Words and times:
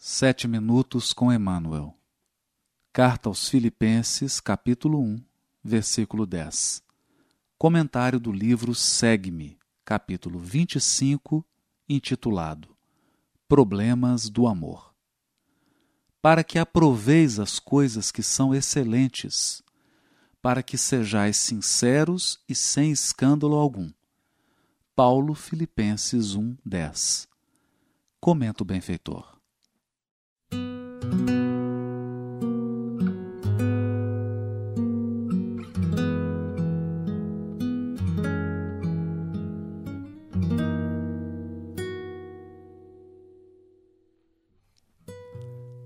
Sete 0.00 0.46
minutos 0.46 1.12
com 1.12 1.32
Emmanuel. 1.32 1.92
Carta 2.92 3.28
aos 3.28 3.48
Filipenses, 3.48 4.38
capítulo 4.38 5.00
1, 5.00 5.20
versículo 5.60 6.24
10. 6.24 6.84
Comentário 7.58 8.20
do 8.20 8.30
livro 8.30 8.76
Segue-me, 8.76 9.58
capítulo 9.84 10.38
25, 10.38 11.44
intitulado 11.88 12.76
Problemas 13.48 14.30
do 14.30 14.46
Amor. 14.46 14.94
Para 16.22 16.44
que 16.44 16.60
aproveis 16.60 17.40
as 17.40 17.58
coisas 17.58 18.12
que 18.12 18.22
são 18.22 18.54
excelentes, 18.54 19.64
para 20.40 20.62
que 20.62 20.78
sejais 20.78 21.36
sinceros 21.36 22.38
e 22.48 22.54
sem 22.54 22.92
escândalo 22.92 23.56
algum. 23.56 23.90
Paulo 24.94 25.34
Filipenses 25.34 26.36
1, 26.36 26.56
10. 26.64 27.28
Comenta 28.20 28.62
o 28.62 28.64
benfeitor. 28.64 29.37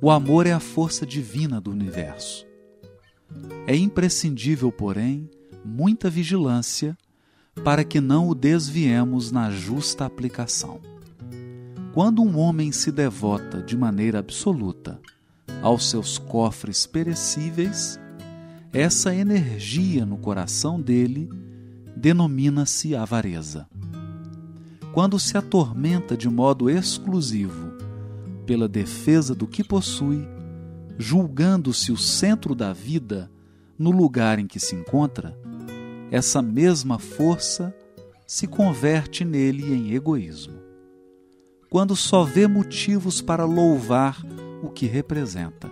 O 0.05 0.11
amor 0.11 0.48
é 0.48 0.52
a 0.52 0.59
força 0.59 1.06
divina 1.06 1.61
do 1.61 1.70
universo. 1.70 2.45
É 3.69 3.77
imprescindível, 3.77 4.73
porém, 4.73 5.30
muita 5.65 6.10
vigilância 6.10 6.98
para 7.62 7.84
que 7.84 8.01
não 8.01 8.29
o 8.29 8.34
desviemos 8.34 9.30
na 9.30 9.48
justa 9.52 10.05
aplicação. 10.05 10.80
Quando 11.95 12.20
um 12.20 12.37
homem 12.37 12.73
se 12.73 12.91
devota 12.91 13.62
de 13.62 13.77
maneira 13.77 14.19
absoluta 14.19 15.01
aos 15.62 15.88
seus 15.88 16.19
cofres 16.19 16.84
perecíveis, 16.84 17.96
essa 18.73 19.15
energia 19.15 20.04
no 20.04 20.19
coração 20.19 20.80
dele 20.80 21.29
denomina-se 21.96 22.96
avareza. 22.96 23.69
Quando 24.93 25.16
se 25.21 25.38
atormenta 25.38 26.16
de 26.16 26.29
modo 26.29 26.69
exclusivo 26.69 27.71
pela 28.46 28.68
defesa 28.68 29.35
do 29.35 29.46
que 29.46 29.62
possui, 29.62 30.26
julgando-se 30.98 31.93
o 31.93 31.96
centro 31.96 32.54
da 32.54 32.73
vida 32.73 33.30
no 33.79 33.90
lugar 33.90 34.38
em 34.38 34.46
que 34.46 34.60
se 34.60 34.74
encontra, 34.74 35.37
essa 36.10 36.43
mesma 36.43 36.98
força 36.98 37.74
se 38.26 38.46
converte 38.46 39.24
nele 39.24 39.73
em 39.73 39.93
egoísmo. 39.93 40.60
Quando 41.70 41.96
só 41.96 42.23
vê 42.23 42.46
motivos 42.46 43.23
para 43.23 43.45
louvar 43.45 44.23
o 44.63 44.68
que 44.68 44.87
representa, 44.87 45.70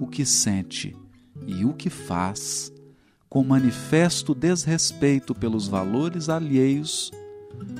o 0.00 0.06
que 0.06 0.26
sente 0.26 0.96
e 1.46 1.64
o 1.64 1.72
que 1.72 1.88
faz, 1.88 2.72
com 3.28 3.44
manifesto 3.44 4.34
desrespeito 4.34 5.34
pelos 5.34 5.68
valores 5.68 6.28
alheios, 6.28 7.10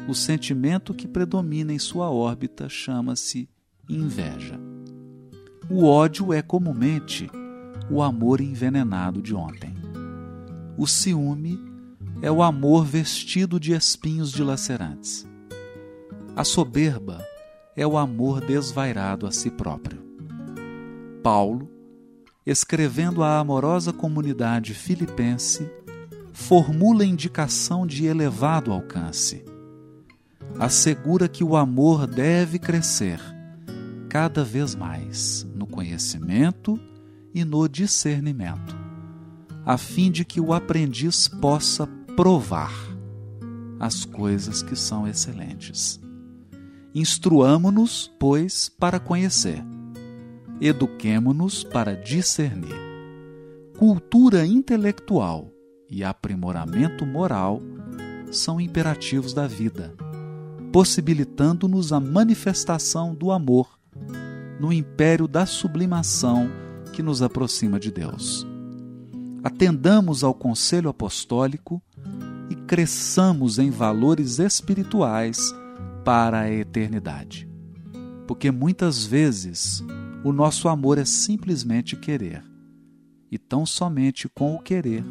o 0.08 0.14
sentimento 0.14 0.94
que 0.94 1.08
predomina 1.08 1.72
em 1.72 1.78
sua 1.78 2.10
órbita 2.10 2.68
chama-se 2.68 3.48
inveja. 3.88 4.60
O 5.70 5.84
ódio 5.86 6.32
é 6.32 6.42
comumente 6.42 7.30
o 7.90 8.02
amor 8.02 8.40
envenenado 8.40 9.22
de 9.22 9.34
ontem. 9.34 9.74
O 10.76 10.86
ciúme 10.86 11.58
é 12.20 12.30
o 12.30 12.42
amor 12.42 12.84
vestido 12.84 13.58
de 13.58 13.72
espinhos 13.72 14.30
dilacerantes. 14.30 15.26
A 16.36 16.44
soberba 16.44 17.24
é 17.74 17.86
o 17.86 17.96
amor 17.96 18.40
desvairado 18.40 19.26
a 19.26 19.32
si 19.32 19.50
próprio. 19.50 20.02
Paulo, 21.22 21.70
escrevendo 22.46 23.22
à 23.22 23.38
amorosa 23.38 23.92
comunidade 23.92 24.74
filipense, 24.74 25.70
formula 26.32 27.04
indicação 27.04 27.86
de 27.86 28.06
elevado 28.06 28.72
alcance. 28.72 29.44
Assegura 30.58 31.28
que 31.28 31.44
o 31.44 31.56
amor 31.56 32.06
deve 32.06 32.58
crescer 32.58 33.20
cada 34.08 34.42
vez 34.42 34.74
mais 34.74 35.46
no 35.54 35.66
conhecimento 35.66 36.80
e 37.34 37.44
no 37.44 37.68
discernimento, 37.68 38.76
a 39.64 39.76
fim 39.76 40.10
de 40.10 40.24
que 40.24 40.40
o 40.40 40.52
aprendiz 40.52 41.28
possa 41.28 41.86
provar 42.16 42.72
as 43.78 44.04
coisas 44.04 44.62
que 44.62 44.74
são 44.74 45.06
excelentes. 45.06 46.00
Instruamo-nos, 46.94 48.10
pois, 48.18 48.68
para 48.68 48.98
conhecer. 48.98 49.62
Eduquemo-nos 50.60 51.62
para 51.62 51.94
discernir. 51.94 52.74
Cultura 53.78 54.44
intelectual 54.44 55.52
e 55.88 56.02
aprimoramento 56.02 57.06
moral 57.06 57.60
são 58.32 58.60
imperativos 58.60 59.32
da 59.32 59.46
vida, 59.46 59.94
possibilitando-nos 60.72 61.92
a 61.92 62.00
manifestação 62.00 63.14
do 63.14 63.30
amor 63.30 63.77
no 64.58 64.72
império 64.72 65.28
da 65.28 65.46
sublimação 65.46 66.50
que 66.92 67.02
nos 67.02 67.22
aproxima 67.22 67.78
de 67.78 67.90
Deus. 67.90 68.46
Atendamos 69.42 70.24
ao 70.24 70.34
conselho 70.34 70.88
apostólico 70.88 71.82
e 72.50 72.54
cresçamos 72.54 73.58
em 73.58 73.70
valores 73.70 74.38
espirituais 74.38 75.54
para 76.04 76.40
a 76.40 76.50
eternidade. 76.50 77.48
Porque 78.26 78.50
muitas 78.50 79.04
vezes 79.04 79.82
o 80.24 80.32
nosso 80.32 80.68
amor 80.68 80.98
é 80.98 81.04
simplesmente 81.04 81.96
querer, 81.96 82.42
e 83.30 83.38
tão 83.38 83.64
somente 83.64 84.28
com 84.28 84.54
o 84.54 84.58
querer 84.58 85.04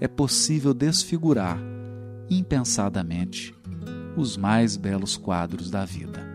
é 0.00 0.06
possível 0.08 0.72
desfigurar 0.72 1.58
impensadamente 2.30 3.54
os 4.16 4.36
mais 4.36 4.76
belos 4.76 5.16
quadros 5.16 5.70
da 5.70 5.84
vida. 5.84 6.31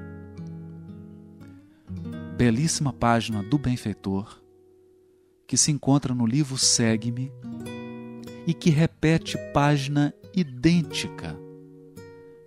Belíssima 2.37 2.93
página 2.93 3.41
do 3.41 3.57
benfeitor 3.57 4.39
que 5.47 5.57
se 5.57 5.71
encontra 5.71 6.13
no 6.13 6.23
livro 6.23 6.55
Segue-me 6.55 7.31
e 8.45 8.53
que 8.53 8.69
repete 8.69 9.35
página 9.51 10.13
idêntica 10.35 11.35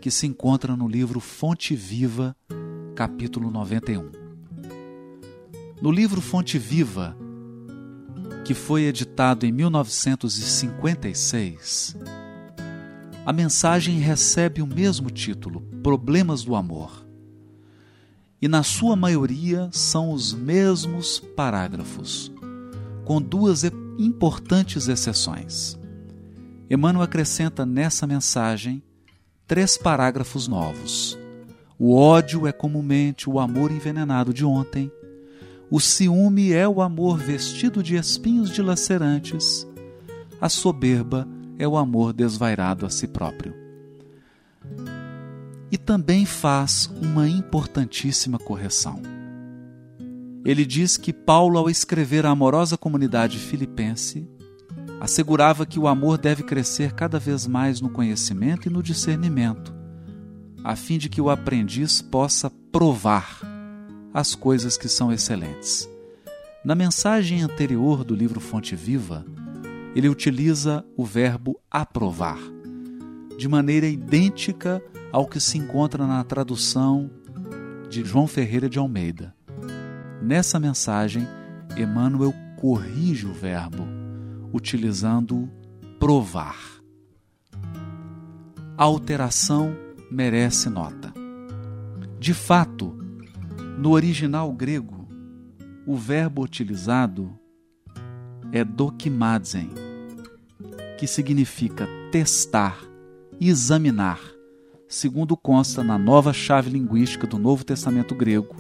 que 0.00 0.09
se 0.09 0.29
encontra 0.29 0.77
no 0.77 0.87
livro 0.87 1.19
Fonte 1.19 1.75
Viva, 1.75 2.37
capítulo 2.95 3.50
91. 3.50 4.12
No 5.83 5.91
livro 5.91 6.21
Fonte 6.21 6.56
Viva, 6.56 7.17
que 8.45 8.55
foi 8.55 8.84
editado 8.84 9.45
em 9.45 9.50
1956, 9.50 11.97
a 13.27 13.33
mensagem 13.33 13.99
recebe 13.99 14.62
o 14.62 14.69
mesmo 14.69 15.11
título, 15.11 15.62
Problemas 15.83 16.45
do 16.45 16.55
Amor. 16.55 17.09
E 18.41 18.49
na 18.49 18.62
sua 18.62 18.97
maioria 18.97 19.69
são 19.71 20.12
os 20.12 20.33
mesmos 20.33 21.21
parágrafos, 21.37 22.33
com 23.05 23.21
duas 23.21 23.65
importantes 23.99 24.89
exceções. 24.89 25.78
Emmanuel 26.71 27.03
acrescenta 27.03 27.67
nessa 27.67 28.06
mensagem 28.06 28.83
três 29.47 29.77
parágrafos 29.77 30.49
novos. 30.49 31.19
O 31.79 31.95
ódio 31.95 32.47
é 32.47 32.53
comumente 32.53 33.29
o 33.29 33.41
amor 33.41 33.71
envenenado 33.71 34.33
de 34.33 34.45
ontem. 34.45 34.91
O 35.71 35.81
ciúme 35.81 36.53
é 36.53 36.69
o 36.69 36.81
amor 36.81 37.19
vestido 37.19 37.83
de 37.83 37.97
espinhos 37.97 38.50
dilacerantes. 38.50 39.67
A 40.41 40.49
soberba 40.49 41.27
é 41.59 41.67
o 41.67 41.77
amor 41.77 42.12
desvairado 42.12 42.87
a 42.87 42.91
si 42.91 43.06
próprio. 43.06 43.69
E 45.70 45.78
também 45.78 46.25
faz 46.26 46.91
uma 47.00 47.28
importantíssima 47.28 48.38
correção. 48.38 49.00
Ele 50.44 50.64
diz 50.64 50.97
que 50.97 51.12
Paulo, 51.12 51.58
ao 51.58 51.69
escrever 51.69 52.25
à 52.25 52.31
amorosa 52.31 52.76
comunidade 52.76 53.38
filipense, 53.38 54.26
assegurava 55.00 55.64
que 55.67 55.78
o 55.78 55.87
amor 55.87 56.19
deve 56.19 56.43
crescer 56.43 56.93
cada 56.93 57.19
vez 57.19 57.46
mais 57.46 57.81
no 57.81 57.90
conhecimento 57.90 58.69
e 58.69 58.70
no 58.70 58.82
discernimento, 58.82 59.75
a 60.64 60.75
fim 60.76 60.99
de 60.99 61.08
que 61.08 61.20
o 61.20 61.31
aprendiz 61.31 62.02
possa 62.02 62.50
provar 62.70 63.40
as 64.12 64.34
coisas 64.34 64.76
que 64.76 64.88
são 64.88 65.12
excelentes. 65.12 65.88
Na 66.64 66.75
mensagem 66.75 67.43
anterior 67.43 68.05
do 68.05 68.14
livro 68.14 68.40
Fonte 68.40 68.76
Viva, 68.76 69.25
ele 69.94 70.08
utiliza 70.08 70.84
o 70.96 71.05
verbo 71.05 71.58
aprovar, 71.70 72.38
de 73.38 73.49
maneira 73.49 73.87
idêntica 73.87 74.82
ao 75.12 75.27
que 75.27 75.41
se 75.41 75.59
encontra 75.59 76.07
na 76.07 76.23
tradução 76.25 77.11
de 77.89 78.05
João 78.05 78.27
Ferreira 78.27 78.69
de 78.69 78.79
Almeida. 78.79 79.35
Nessa 80.23 80.61
mensagem, 80.61 81.27
Emmanuel 81.77 82.33
corrige 82.57 83.27
o 83.27 83.33
verbo 83.33 83.85
utilizando 84.53 85.51
provar. 85.99 86.57
A 88.77 88.85
alteração 88.85 89.75
merece 90.11 90.69
nota. 90.69 91.12
De 92.19 92.35
fato, 92.35 92.97
no 93.79 93.91
original 93.91 94.53
grego, 94.53 95.09
o 95.87 95.97
verbo 95.97 96.43
utilizado 96.43 97.39
é 98.53 98.65
dokimadzen, 98.65 99.71
que 100.99 101.07
significa 101.07 101.89
testar, 102.12 102.79
examinar, 103.41 104.21
segundo 104.90 105.37
consta 105.37 105.84
na 105.84 105.96
nova 105.96 106.32
chave 106.32 106.69
linguística 106.69 107.25
do 107.25 107.38
Novo 107.38 107.64
Testamento 107.64 108.12
grego, 108.12 108.56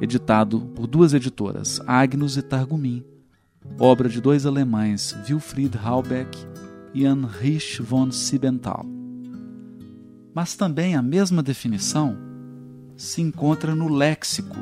editado 0.00 0.62
por 0.74 0.86
duas 0.86 1.12
editoras, 1.12 1.78
Agnus 1.86 2.38
e 2.38 2.42
Targumim, 2.42 3.04
obra 3.78 4.08
de 4.08 4.18
dois 4.18 4.46
alemães, 4.46 5.14
Wilfried 5.28 5.76
Halbeck 5.76 6.38
e 6.94 7.04
Heinrich 7.04 7.82
von 7.82 8.10
Siebenthal. 8.10 8.86
Mas 10.34 10.56
também 10.56 10.96
a 10.96 11.02
mesma 11.02 11.42
definição 11.42 12.16
se 12.96 13.20
encontra 13.20 13.74
no 13.74 13.88
léxico 13.88 14.56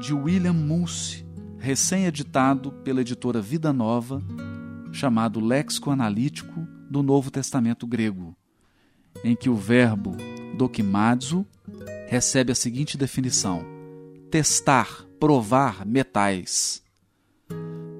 de 0.00 0.14
William 0.14 0.54
Mulse, 0.54 1.26
recém-editado 1.58 2.72
pela 2.82 3.02
editora 3.02 3.42
Vida 3.42 3.70
Nova, 3.70 4.22
chamado 4.92 5.40
Léxico 5.40 5.90
Analítico 5.90 6.66
do 6.90 7.02
Novo 7.02 7.30
Testamento 7.30 7.86
Grego, 7.86 8.34
em 9.24 9.36
que 9.36 9.48
o 9.48 9.56
verbo 9.56 10.16
dokimazo 10.56 11.46
recebe 12.08 12.52
a 12.52 12.54
seguinte 12.54 12.96
definição: 12.96 13.64
testar, 14.30 15.04
provar 15.18 15.86
metais 15.86 16.82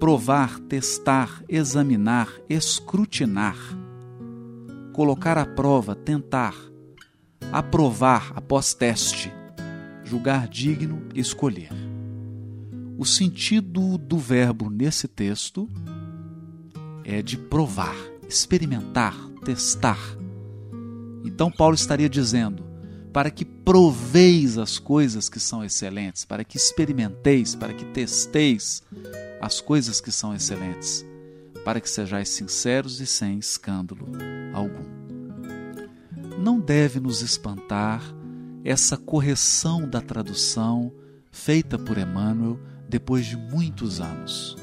provar, 0.03 0.59
testar, 0.59 1.45
examinar, 1.49 2.29
escrutinar, 2.49 3.57
colocar 4.93 5.39
à 5.39 5.47
prova, 5.47 5.95
tentar, 5.95 6.57
aprovar 7.53 8.33
após 8.35 8.75
teste, 8.75 9.33
julgar 10.03 10.49
digno, 10.49 11.05
escolher. 11.15 11.71
O 12.99 13.05
sentido 13.05 13.97
do 13.97 14.19
verbo 14.19 14.69
nesse 14.69 15.07
texto 15.07 15.71
é 17.05 17.23
de 17.23 17.39
provar, 17.39 17.95
experimentar, 18.29 19.15
testar. 19.45 20.01
Então, 21.25 21.51
Paulo 21.51 21.75
estaria 21.75 22.09
dizendo: 22.09 22.73
para 23.13 23.31
que 23.31 23.45
proveis 23.45 24.57
as 24.57 24.79
coisas 24.79 25.29
que 25.29 25.39
são 25.39 25.63
excelentes, 25.63 26.25
para 26.25 26.45
que 26.45 26.57
experimenteis, 26.57 27.55
para 27.55 27.75
que 27.75 27.85
testeis 27.87 28.83
as 29.41 29.61
coisas 29.61 30.01
que 30.01 30.11
são 30.11 30.35
excelentes, 30.35 31.05
para 31.65 31.81
que 31.81 31.91
sejais 31.91 32.31
sinceros 32.31 33.01
e 33.01 33.07
sem 33.07 33.39
escândalo 33.39 34.09
algum. 34.55 35.03
Não 36.39 36.59
deve 36.59 36.99
nos 36.99 37.21
espantar 37.21 38.03
essa 38.65 38.97
correção 38.97 39.89
da 39.89 40.01
tradução 40.01 40.93
feita 41.31 41.79
por 41.79 41.99
Emmanuel 41.99 42.59
depois 42.89 43.27
de 43.27 43.37
muitos 43.37 44.01
anos. 44.01 44.57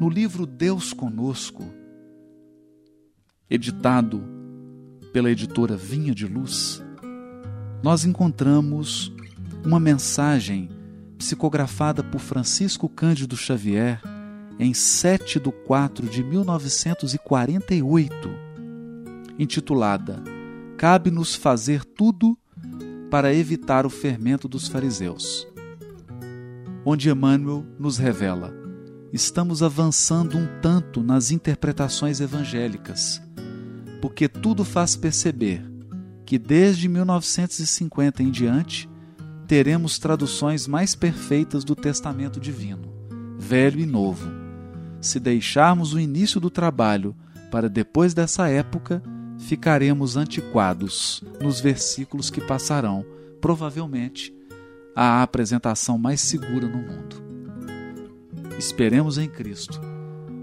No 0.00 0.08
livro 0.08 0.44
Deus 0.44 0.92
Conosco, 0.92 1.64
editado 3.48 4.43
pela 5.14 5.30
editora 5.30 5.74
Vinha 5.76 6.12
de 6.12 6.26
Luz, 6.26 6.82
nós 7.80 8.04
encontramos 8.04 9.14
uma 9.64 9.78
mensagem 9.78 10.68
psicografada 11.16 12.02
por 12.02 12.18
Francisco 12.18 12.88
Cândido 12.88 13.36
Xavier 13.36 14.02
em 14.58 14.74
7 14.74 15.38
de 15.38 15.52
4 15.52 16.08
de 16.08 16.24
1948, 16.24 18.28
intitulada 19.38 20.20
Cabe-nos 20.76 21.36
fazer 21.36 21.84
tudo 21.84 22.36
para 23.08 23.32
evitar 23.32 23.86
o 23.86 23.90
fermento 23.90 24.48
dos 24.48 24.66
fariseus, 24.66 25.46
onde 26.84 27.08
Emmanuel 27.08 27.64
nos 27.78 27.98
revela: 27.98 28.52
estamos 29.12 29.62
avançando 29.62 30.36
um 30.36 30.48
tanto 30.60 31.04
nas 31.04 31.30
interpretações 31.30 32.20
evangélicas 32.20 33.22
porque 34.04 34.28
tudo 34.28 34.66
faz 34.66 34.94
perceber 34.94 35.64
que 36.26 36.38
desde 36.38 36.90
1950 36.90 38.22
em 38.22 38.30
diante 38.30 38.86
teremos 39.48 39.98
traduções 39.98 40.66
mais 40.66 40.94
perfeitas 40.94 41.64
do 41.64 41.74
Testamento 41.74 42.38
Divino, 42.38 42.92
velho 43.38 43.80
e 43.80 43.86
novo. 43.86 44.30
Se 45.00 45.18
deixarmos 45.18 45.94
o 45.94 45.98
início 45.98 46.38
do 46.38 46.50
trabalho 46.50 47.16
para 47.50 47.66
depois 47.66 48.12
dessa 48.12 48.46
época, 48.46 49.02
ficaremos 49.38 50.18
antiquados 50.18 51.24
nos 51.40 51.58
versículos 51.58 52.28
que 52.28 52.42
passarão, 52.42 53.06
provavelmente, 53.40 54.34
a 54.94 55.22
apresentação 55.22 55.96
mais 55.96 56.20
segura 56.20 56.68
no 56.68 56.76
mundo. 56.76 57.24
Esperemos 58.58 59.16
em 59.16 59.30
Cristo, 59.30 59.80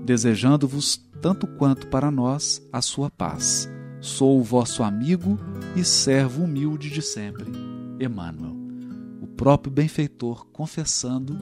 desejando-vos 0.04 1.00
tanto 1.22 1.46
quanto 1.46 1.88
para 1.88 2.10
nós 2.10 2.62
a 2.74 2.82
sua 2.82 3.10
paz. 3.10 3.70
Sou 4.02 4.40
o 4.40 4.44
vosso 4.44 4.82
amigo 4.82 5.38
e 5.76 5.84
servo 5.84 6.44
humilde 6.44 6.90
de 6.90 7.02
sempre, 7.02 7.52
Emmanuel. 8.00 8.56
O 9.22 9.28
próprio 9.28 9.72
benfeitor 9.72 10.48
confessando 10.48 11.38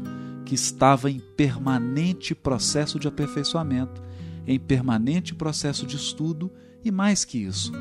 que 0.46 0.54
estava 0.54 1.10
em 1.10 1.20
permanente 1.20 2.36
processo 2.36 3.00
de 3.00 3.08
aperfeiçoamento, 3.08 4.04
em 4.46 4.60
permanente 4.60 5.34
processo 5.34 5.86
de 5.86 5.96
estudo 5.96 6.52
e, 6.84 6.92
mais 6.92 7.24
que 7.24 7.38
isso, 7.38 7.72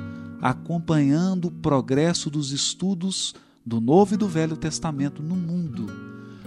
acompanhando 0.41 1.47
o 1.47 1.50
progresso 1.50 2.31
dos 2.31 2.53
estudos 2.53 3.35
do 3.67 3.81
Novo 3.81 4.15
e 4.15 4.17
do 4.17 4.29
Velho 4.29 4.56
Testamento 4.56 5.23
no 5.23 5.35
mundo, 5.35 5.87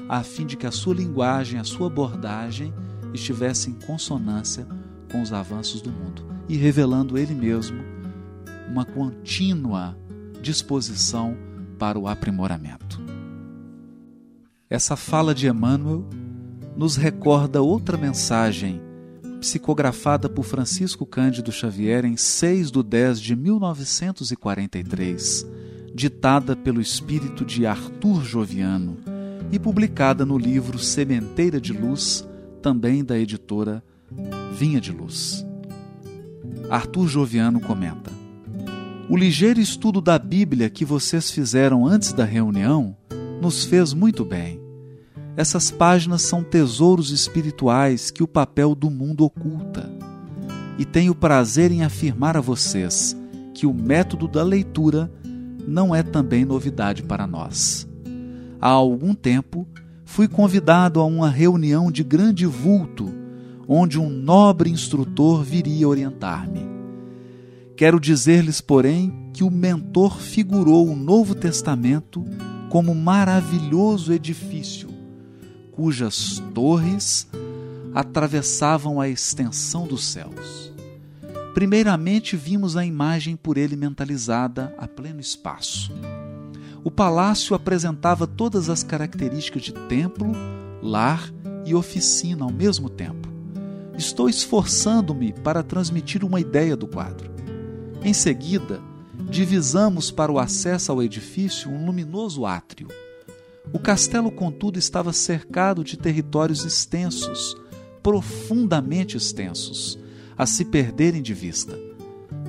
a 0.07 0.23
fim 0.23 0.45
de 0.45 0.55
que 0.55 0.65
a 0.65 0.71
sua 0.71 0.95
linguagem, 0.95 1.59
a 1.59 1.63
sua 1.63 1.87
abordagem 1.87 2.73
estivesse 3.13 3.69
em 3.69 3.73
consonância 3.73 4.65
com 5.11 5.21
os 5.21 5.33
avanços 5.33 5.81
do 5.81 5.91
mundo 5.91 6.25
e 6.47 6.55
revelando 6.55 7.17
ele 7.17 7.33
mesmo 7.33 7.83
uma 8.67 8.85
contínua 8.85 9.97
disposição 10.41 11.35
para 11.77 11.99
o 11.99 12.07
aprimoramento. 12.07 13.01
Essa 14.69 14.95
fala 14.95 15.35
de 15.35 15.47
Emmanuel 15.47 16.07
nos 16.77 16.95
recorda 16.95 17.61
outra 17.61 17.97
mensagem 17.97 18.81
psicografada 19.41 20.29
por 20.29 20.43
Francisco 20.43 21.05
Cândido 21.05 21.51
Xavier 21.51 22.05
em 22.05 22.15
6 22.15 22.71
de 22.71 22.83
10 22.83 23.19
de 23.19 23.35
1943, 23.35 25.45
ditada 25.93 26.55
pelo 26.55 26.79
espírito 26.79 27.43
de 27.43 27.65
Arthur 27.65 28.23
Joviano 28.23 28.95
e 29.51 29.59
publicada 29.59 30.25
no 30.25 30.37
livro 30.37 30.79
Sementeira 30.79 31.59
de 31.59 31.73
Luz, 31.73 32.25
também 32.61 33.03
da 33.03 33.19
editora 33.19 33.83
vinha 34.53 34.79
de 34.79 34.91
luz. 34.91 35.45
Arthur 36.69 37.07
Joviano 37.07 37.59
comenta: 37.59 38.11
O 39.09 39.17
ligeiro 39.17 39.59
estudo 39.59 39.99
da 39.99 40.17
Bíblia 40.17 40.69
que 40.69 40.85
vocês 40.85 41.29
fizeram 41.31 41.85
antes 41.85 42.13
da 42.13 42.23
reunião 42.23 42.95
nos 43.41 43.65
fez 43.65 43.93
muito 43.93 44.23
bem. 44.23 44.61
Essas 45.35 45.71
páginas 45.71 46.21
são 46.21 46.43
tesouros 46.43 47.09
espirituais 47.09 48.11
que 48.11 48.21
o 48.21 48.27
papel 48.27 48.75
do 48.75 48.89
mundo 48.89 49.23
oculta. 49.23 49.89
E 50.77 50.85
tenho 50.85 51.15
prazer 51.15 51.71
em 51.71 51.83
afirmar 51.83 52.37
a 52.37 52.41
vocês 52.41 53.17
que 53.53 53.65
o 53.65 53.73
método 53.73 54.27
da 54.27 54.43
leitura 54.43 55.11
não 55.67 55.95
é 55.95 56.03
também 56.03 56.45
novidade 56.45 57.03
para 57.03 57.27
nós. 57.27 57.87
Há 58.59 58.69
algum 58.69 59.13
tempo 59.13 59.67
fui 60.05 60.27
convidado 60.27 60.99
a 60.99 61.05
uma 61.05 61.29
reunião 61.29 61.91
de 61.91 62.03
grande 62.03 62.45
vulto 62.45 63.20
onde 63.67 63.99
um 63.99 64.09
nobre 64.09 64.69
instrutor 64.69 65.43
viria 65.43 65.87
orientar-me. 65.87 66.65
Quero 67.75 67.99
dizer-lhes, 67.99 68.61
porém, 68.61 69.29
que 69.33 69.43
o 69.43 69.49
mentor 69.49 70.19
figurou 70.19 70.87
o 70.87 70.95
Novo 70.95 71.33
Testamento 71.33 72.23
como 72.69 72.93
maravilhoso 72.93 74.13
edifício, 74.13 74.89
cujas 75.71 76.41
torres 76.53 77.27
atravessavam 77.93 79.01
a 79.01 79.09
extensão 79.09 79.87
dos 79.87 80.05
céus. 80.05 80.71
Primeiramente 81.53 82.37
vimos 82.37 82.77
a 82.77 82.85
imagem 82.85 83.35
por 83.35 83.57
ele 83.57 83.75
mentalizada 83.75 84.73
a 84.77 84.87
pleno 84.87 85.19
espaço. 85.19 85.91
O 86.83 86.89
palácio 86.89 87.55
apresentava 87.55 88.25
todas 88.25 88.69
as 88.69 88.83
características 88.83 89.63
de 89.63 89.73
templo, 89.73 90.31
lar 90.81 91.31
e 91.65 91.75
oficina 91.75 92.45
ao 92.45 92.51
mesmo 92.51 92.89
tempo. 92.89 93.30
Estou 93.97 94.29
esforçando-me 94.29 95.33
para 95.33 95.63
transmitir 95.63 96.23
uma 96.23 96.39
ideia 96.39 96.75
do 96.75 96.87
quadro. 96.87 97.31
Em 98.03 98.13
seguida, 98.13 98.81
divisamos 99.29 100.09
para 100.09 100.31
o 100.31 100.39
acesso 100.39 100.91
ao 100.91 101.03
edifício 101.03 101.69
um 101.69 101.85
luminoso 101.85 102.45
átrio. 102.45 102.87
O 103.71 103.79
castelo, 103.79 104.31
contudo, 104.31 104.79
estava 104.79 105.13
cercado 105.13 105.83
de 105.83 105.97
territórios 105.97 106.65
extensos, 106.65 107.55
profundamente 108.01 109.15
extensos, 109.15 109.99
a 110.37 110.45
se 110.45 110.65
perderem 110.65 111.21
de 111.21 111.33
vista. 111.33 111.77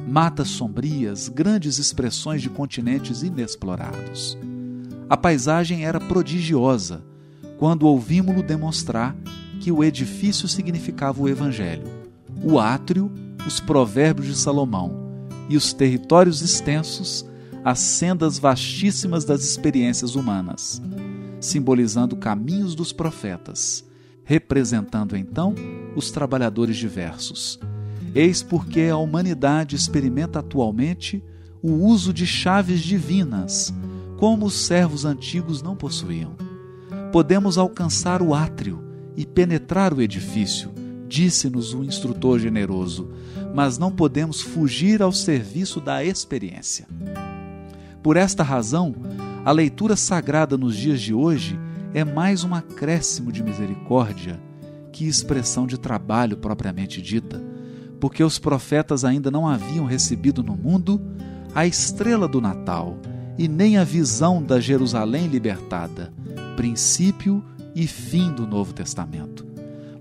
Matas 0.08 0.48
sombrias, 0.48 1.28
grandes 1.28 1.78
expressões 1.78 2.42
de 2.42 2.48
continentes 2.48 3.22
inexplorados. 3.22 4.36
A 5.08 5.16
paisagem 5.16 5.84
era 5.84 6.00
prodigiosa, 6.00 7.04
quando 7.58 7.86
ouvimos-lo 7.86 8.42
demonstrar 8.42 9.14
que 9.62 9.70
o 9.70 9.84
edifício 9.84 10.48
significava 10.48 11.22
o 11.22 11.28
Evangelho, 11.28 11.84
o 12.42 12.58
átrio, 12.58 13.08
os 13.46 13.60
provérbios 13.60 14.26
de 14.26 14.34
Salomão 14.34 15.22
e 15.48 15.56
os 15.56 15.72
territórios 15.72 16.42
extensos, 16.42 17.24
as 17.64 17.78
sendas 17.78 18.40
vastíssimas 18.40 19.24
das 19.24 19.44
experiências 19.44 20.16
humanas, 20.16 20.82
simbolizando 21.40 22.16
caminhos 22.16 22.74
dos 22.74 22.92
profetas, 22.92 23.84
representando 24.24 25.16
então 25.16 25.54
os 25.94 26.10
trabalhadores 26.10 26.76
diversos. 26.76 27.60
Eis 28.16 28.42
porque 28.42 28.88
a 28.90 28.96
humanidade 28.96 29.76
experimenta 29.76 30.40
atualmente 30.40 31.22
o 31.62 31.70
uso 31.70 32.12
de 32.12 32.26
chaves 32.26 32.80
divinas, 32.80 33.72
como 34.18 34.46
os 34.46 34.54
servos 34.54 35.04
antigos 35.04 35.62
não 35.62 35.76
possuíam. 35.76 36.34
Podemos 37.12 37.56
alcançar 37.58 38.20
o 38.20 38.34
átrio 38.34 38.90
e 39.16 39.26
penetrar 39.26 39.92
o 39.92 40.00
edifício, 40.00 40.70
disse-nos 41.08 41.74
o 41.74 41.84
instrutor 41.84 42.38
generoso, 42.38 43.10
mas 43.54 43.76
não 43.78 43.90
podemos 43.92 44.40
fugir 44.40 45.02
ao 45.02 45.12
serviço 45.12 45.80
da 45.80 46.04
experiência. 46.04 46.86
Por 48.02 48.16
esta 48.16 48.42
razão, 48.42 48.94
a 49.44 49.52
leitura 49.52 49.96
sagrada 49.96 50.56
nos 50.56 50.76
dias 50.76 51.00
de 51.00 51.12
hoje 51.12 51.58
é 51.94 52.04
mais 52.04 52.44
um 52.44 52.54
acréscimo 52.54 53.30
de 53.30 53.42
misericórdia 53.42 54.40
que 54.92 55.06
expressão 55.06 55.66
de 55.66 55.78
trabalho 55.78 56.36
propriamente 56.36 57.00
dita, 57.00 57.42
porque 58.00 58.22
os 58.22 58.38
profetas 58.38 59.04
ainda 59.04 59.30
não 59.30 59.46
haviam 59.46 59.84
recebido 59.84 60.42
no 60.42 60.56
mundo 60.56 61.00
a 61.54 61.66
estrela 61.66 62.26
do 62.26 62.40
Natal 62.40 62.98
e 63.38 63.48
nem 63.48 63.76
a 63.76 63.84
visão 63.84 64.42
da 64.42 64.60
Jerusalém 64.60 65.26
libertada, 65.26 66.12
princípio 66.56 67.44
e 67.74 67.86
fim 67.86 68.32
do 68.32 68.46
Novo 68.46 68.72
Testamento, 68.72 69.46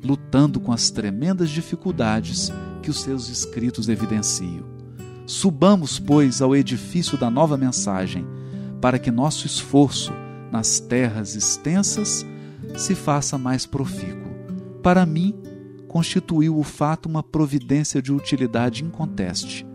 lutando 0.04 0.60
com 0.60 0.72
as 0.72 0.90
tremendas 0.90 1.50
dificuldades 1.50 2.52
que 2.82 2.90
os 2.90 3.02
seus 3.02 3.30
escritos 3.30 3.88
evidenciam. 3.88 4.66
Subamos, 5.26 6.00
pois, 6.00 6.42
ao 6.42 6.56
edifício 6.56 7.18
da 7.18 7.30
nova 7.30 7.56
mensagem, 7.56 8.26
para 8.82 9.00
que 9.00 9.12
nosso 9.12 9.46
esforço 9.46 10.12
nas 10.52 10.80
terras 10.80 11.36
extensas 11.36 12.26
se 12.76 12.96
faça 12.96 13.38
mais 13.38 13.66
profícuo. 13.66 14.32
Para 14.84 15.06
mim, 15.06 15.34
constituiu 15.88 16.58
o 16.58 16.64
fato 16.64 17.08
uma 17.08 17.24
providência 17.24 18.02
de 18.02 18.12
utilidade 18.12 18.84
inconteste, 18.84 19.66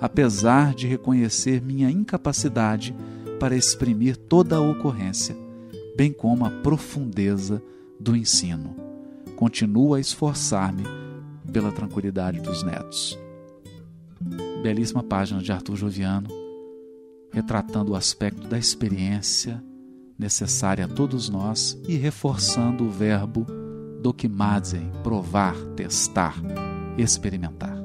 apesar 0.00 0.74
de 0.74 0.86
reconhecer 0.86 1.62
minha 1.62 1.90
incapacidade 1.90 2.94
para 3.38 3.56
exprimir 3.56 4.16
toda 4.16 4.56
a 4.56 4.60
ocorrência 4.60 5.47
bem 5.98 6.12
como 6.12 6.46
a 6.46 6.50
profundeza 6.62 7.60
do 7.98 8.14
ensino. 8.14 8.76
Continuo 9.34 9.94
a 9.94 10.00
esforçar-me 10.00 10.84
pela 11.52 11.72
tranquilidade 11.72 12.40
dos 12.40 12.62
netos. 12.62 13.18
Belíssima 14.62 15.02
página 15.02 15.42
de 15.42 15.50
Arthur 15.50 15.74
Joviano, 15.74 16.28
retratando 17.32 17.92
o 17.92 17.96
aspecto 17.96 18.46
da 18.46 18.56
experiência 18.56 19.60
necessária 20.16 20.84
a 20.84 20.88
todos 20.88 21.28
nós 21.28 21.76
e 21.88 21.96
reforçando 21.96 22.84
o 22.84 22.90
verbo 22.90 23.44
dokimazen, 24.00 24.92
provar, 25.02 25.56
testar, 25.74 26.36
experimentar. 26.96 27.77